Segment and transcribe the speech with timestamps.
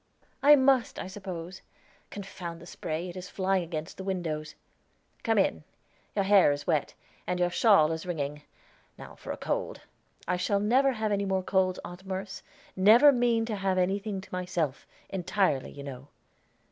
[0.41, 1.61] _""I must, I suppose.
[2.09, 4.55] Confound the spray; it is flying against the windows."
[5.21, 5.63] "Come in;
[6.15, 6.95] your hair is wet,
[7.27, 8.41] and your shawl is wringing.
[8.97, 9.81] Now for a cold."
[10.27, 12.41] "I never shall have any more colds, Aunt Merce;
[12.75, 16.07] never mean to have anything to myself entirely, you know."